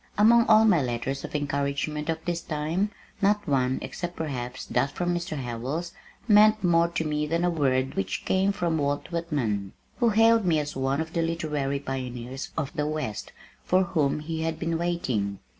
[0.17, 2.89] Among all my letters of encouragement of this time,
[3.21, 5.37] not one, except perhaps that from Mr.
[5.37, 5.93] Howells,
[6.27, 10.57] meant more to me than a word which came from Walt Whitman, who hailed me
[10.57, 13.31] as one of the literary pioneers of the west
[13.63, 15.37] for whom he had been waiting.